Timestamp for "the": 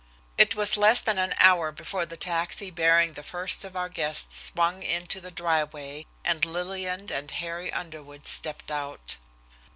2.07-2.17, 3.13-3.21, 5.21-5.29